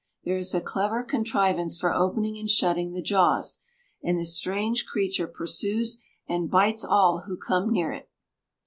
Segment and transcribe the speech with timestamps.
[0.23, 3.59] There is a clever contrivance for opening and shutting the jaws,
[4.03, 8.09] and this strange creature pursues and bites all who come near it.